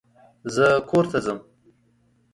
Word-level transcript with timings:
زه 0.55 0.67
کورته 0.89 1.19
ځم. 1.25 1.39